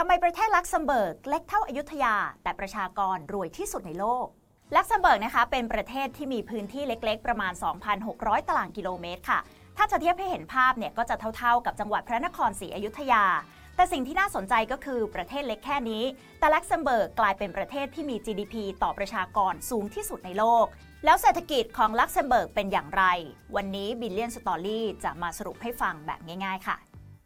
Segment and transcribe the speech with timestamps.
[0.00, 4.26] ทำไมประเทศลักเซมเบิร์กเล็กเท่าอยุธยา แต่ประชากรรวยที่สุดในโลก
[4.74, 7.52] ลักเซมเบิร์กนะคะเป็นประเทศที่มีพื้นที่เล็กๆ ประมาณ
[8.00, 9.38] 2,600 ตารางกิโลเมตรค่ะ
[9.76, 13.24] ถ้าจะเทียบให้เห็นภาพเนี่ยก็จะเท่าๆกับจังหวัดพระนครศรีอยุธยา
[13.76, 16.04] แต่สิ่งที่น่าสนใจก็คือประเทศเล็กแค่นี้
[16.38, 20.66] แต่ลักเซมเบิร์กกลายเป็นประเทศที่มี GDP ต่อประชากรสูงที่สุดในโลก
[21.04, 23.04] แล้วเศรษฐกิจของลักเซมเบิร์กเป็นอย่างไร
[23.56, 26.76] วันนี้ Billion Story จะมาสรุปให้ฟังแบบง่าย ๆ ค่ะ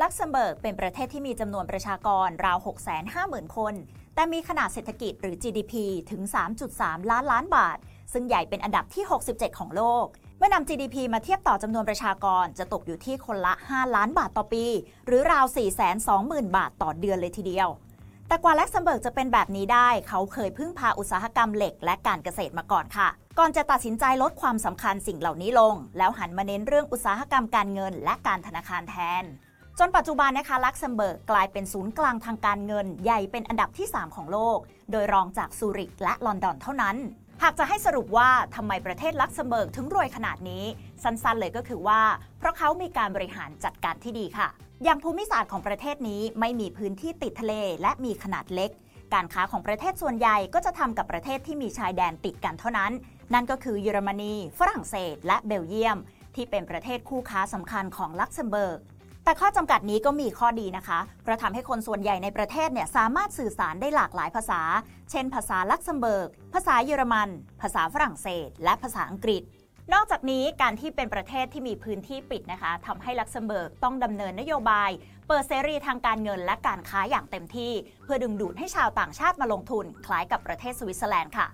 [0.00, 2.58] ลักเซมเบิร์กเป็นประเทศที่มีจำนวนประชากรราว
[3.06, 3.74] 650,000 คน
[4.14, 5.74] แต่มีขนาดเศรษฐกิจหรือ GDP
[6.10, 6.22] ถึง
[6.66, 7.78] 3.3 ล้านล้านบาท
[8.12, 10.06] ซึ่งใหญ่เป็นอันดับที่ 67 ของโลก
[10.38, 14.64] เมื่อนำ GDP มาเทียบต่อจำนวนประชากรจะตกอยู่ที่คนละ 5 ล้านบาทต่อปี
[15.06, 15.44] หรือราว
[16.00, 17.68] 420,000 บาทต่อเดือนเลยทีเดียว
[18.28, 29.24] แต่กว่าลักเซมเบิร์กจะเป็นแบบนี้ได้ เขาเคยพึ่งพาอุตสาหกรรมเหล็กและการเกษตรมาก่อนค่ะ ก่อนจะตัดสินใจลดความสำคัญสิ่งเหล่านี้ลง แล้วหันมาเน้นเรื่องอุตสาหกรรมการเงิน และการธนาคารแทน
[29.78, 34.58] จนปัจจุบันนะคะลักเซมเบิร์กกลายเป็นศูนย์กลางทางการเงินใหญ่เป็นอันดับที่ 3 ของโลก
[34.90, 36.96] โดยรองจากซูริกและลอนดอนเท่านั้น
[37.42, 40.64] หากจะให้สรุปว่าทำไมประเทศลักเซมเบิร์กถึงรวยขนาดนี้
[41.02, 42.00] สั้นๆเลยก็คือว่า
[42.38, 44.48] เพราะเขามีการบริหารจัดการที่ดีค่ะ
[44.84, 48.70] อย่างภูมิศาสตร์ของประเทศนี้ไม่มีพื้นที่ติดทะเลและมีขนาดเล็ก
[49.14, 52.92] การค้าของประเทศส่วนใหญ่ก็จะทำกับประเทศที่มีชายแดนติดกันเท่านั้น
[53.34, 55.98] นั่นก็คือเยอรมนี ฝรั่งเศส และเบลเยียม
[56.34, 58.78] ที่เป็นประเทศคู่ค้าสำคัญของลักเซมเบิร์ก
[59.24, 64.60] แต่ข้อจำกัดนี้ก็มีข้อดีนะคะ เพราะทำให้คนส่วนใหญ่ในประเทศเนี่ยสามารถสื่อสารได้หลากหลายภาษา
[65.10, 67.28] เช่น ภาษาลักเซมเบิร์ก ภาษาเยอรมัน
[67.60, 69.42] ภาษาฝรั่งเศส และภาษาอังกฤษ
[69.92, 74.90] นอกจากนี้การที่เป็นประเทศที่มีพื้นที่ปิดนะคะทำให้ลักเซมเบิร์กต้องดำเนินนโยบาย
[75.28, 77.72] เปิดเสรีทางการเงินและการค้าอย่างเต็มที่
[78.04, 81.48] เพื่อดึงดูดให้ชาวต่างชาติมาลงทุน คล้ายกับประเทศสวิตเซอร์แลนด์ค่ะ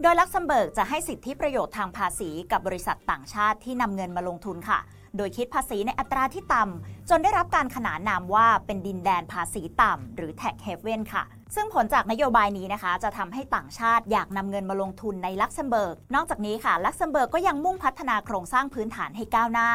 [0.00, 4.78] โดยลักเซมเบิร์กจะให้สิทธิประโยชน์ทางภาษีกับบริษัทต่างชาติที่นำเงินมาลงทุนค่ะ
[5.16, 11.22] โดยคิดภาษีในอัตราที่ต่ำ จนได้รับการขนานนามว่าเป็นดินแดนภาษีต่ำ หรือ tax haven ค่ะ
[11.54, 19.70] ซึ่งผลจากนโยบายนี้นะคะ จะทำให้ต่างชาติอยากนำเงินมาลงทุนในลักเซมเบิร์ก นอกจากนี้ค่ะ ลักเซมเบิร์กก็ยังมุ่งพัฒนาโครงสร้างพื้นฐานให้ก้าวหน้า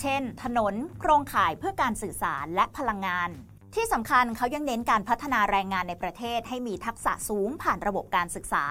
[0.00, 3.30] เช่น ถนน โครงข่ายเพื่อการสื่อสารและพลังงาน
[3.74, 8.64] ที่สำคัญเขายังเน้นการพัฒนาแรงงานในประเทศให้มีทักษะสูงผ่านระบบการศึกษา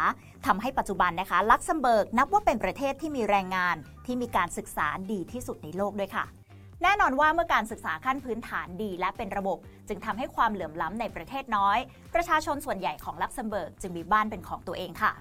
[0.46, 6.26] ทำให้ปัจจุบันนะคะ ลักเซมเบิร์กนับว่าเป็นประเทศที่มีแรงงานที่มีการศึกษาดีที่สุดในโลกด้วยค่ะ
[6.84, 9.58] แน่นอนว่าเมื่อการศึกษาขั้นพื้นฐานดีและเป็นระบบ
[9.88, 11.78] จึงทำให้ความเหลื่อมล้ำในประเทศน้อย
[12.14, 15.14] ประชาชนส่วนใหญ่ของลักเซมเบิร์กจึงมีบ้านเป็นของตัวเองค่ะ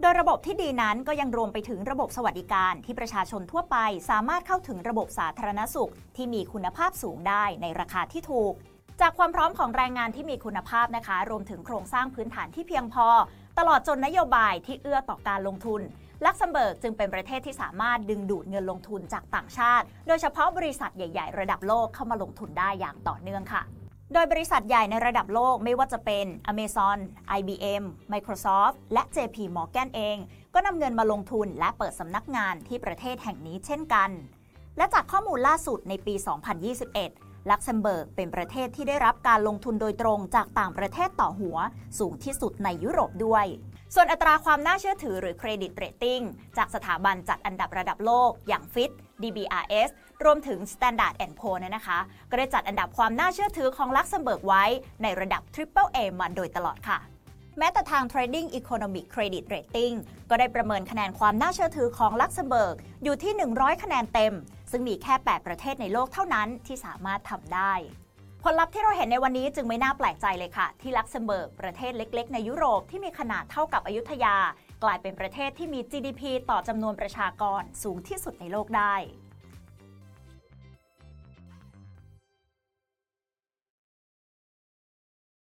[0.00, 3.76] โดยระบบที่ดีนั้นก็ยังรวมไปถึงระบบสวัสดิการที่ประชาชนทั่วไป
[4.10, 8.54] สามารถเข้าถึงระบบสาธารณสุข ที่มีคุณภาพสูงได้ในราคาที่ถูก
[9.00, 13.06] จากความพร้อมของแรงงานที่มีคุณภาพนะคะ รวมถึงโครงสร้างพื้นฐานที่เพียงพอ
[13.58, 15.80] ตลอดจนนโยบายที่เอื้อต่อการลงทุน
[16.24, 23.62] ลักเซมเบิร์กจึงเป็นประเทศที่สามารถดึงดูดเงินลงทุนจากต่างชาติ โดยเฉพาะบริษัทใหญ่ ๆ ระดับโลกเข้ามาลงทุนได้อย่างต่อเนื่องค่ะ
[24.12, 26.98] โดยบริษัทใหญ่ในระดับโลกไม่ว่าจะเป็น Amazon,
[27.38, 30.16] IBM, Microsoft และ JP Morgan เอง
[30.54, 34.10] ก็นำเงินมาลงทุนและเปิดสำนักงานที่ประเทศแห่งนี้เช่นกัน
[34.76, 36.14] และจากข้อมูลล่าสุดในปี
[36.80, 41.56] 2021 ลักเซมเบิร์กเป็นประเทศที่ได้รับการลงทุนโดยตรงจากต่างประเทศต่อหัว
[41.98, 43.46] สูงที่สุดในยุโรปด้วย
[43.94, 46.20] ส่วนอัตราความน่าเชื่อถือหรือ credit rating
[46.56, 48.90] จากสถาบันจัดอันดับระดับโลก อย่าง Fitch
[49.22, 49.88] DBRS
[50.24, 51.98] รวมถึง Standard Poor's เนี่ยนะคะ
[52.30, 54.64] ก็ได้จัดอันดับความน่าเชื่อถือของลักเซมเบิร์กไว้
[55.02, 56.98] ในระดับ Triple A มาโดยตลอดค่ะ
[57.58, 59.94] แม้แต่ทาง Trading Economics Credit Rating
[60.30, 64.34] ก็ได้ประเมินคะแนนความน่าเชื่อถือของลักเซมเบิร์กอยู่ที่ 100 คะแนนเต็ม
[64.70, 67.72] ซึ่งมีแค่ 8 ประเทศในโลกเท่านั้นที่สามารถทำได้
[68.42, 74.36] ผลลัพธ์ที่เราเห็นในวันนี้จึงไม่น่าแปลกใจเลยค่ะ ที่ลักเซมเบิร์กประเทศเล็ก ๆ ในยุโรปที่มีขนาดเท่ากับอยุธยา
[74.82, 78.94] กลายเป็นประเทศที่มี GDP ต่อจำนวนประชากรสูงที่สุดในโลกได้